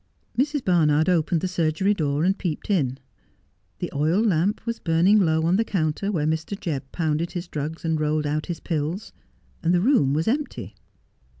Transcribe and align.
Mrs. 0.35 0.65
Barnard 0.65 1.07
opened 1.09 1.41
the 1.41 1.47
surgery 1.47 1.93
door 1.93 2.23
and 2.23 2.35
peeped 2.35 2.71
in. 2.71 2.97
The 3.77 3.91
oil 3.93 4.19
lamp 4.19 4.65
was 4.65 4.79
burning 4.79 5.19
low 5.19 5.43
on 5.43 5.57
the 5.57 5.63
counter 5.63 6.11
where 6.11 6.25
Mr. 6.25 6.59
Jebb 6.59 6.91
pounded 6.91 7.33
his 7.33 7.47
drugs 7.47 7.85
and 7.85 7.99
rolled 7.99 8.25
out 8.25 8.47
his 8.47 8.59
pills, 8.59 9.13
and 9.61 9.75
the 9.75 9.79
room 9.79 10.13
was 10.15 10.27
empty. 10.27 10.73